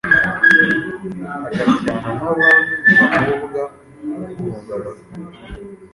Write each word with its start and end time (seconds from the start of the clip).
Agasyana 1.47 2.09
n’abandi 2.19 2.73
bakobwa 2.99 3.59
b’urungano 4.23 4.91
rwiwe 4.99 5.35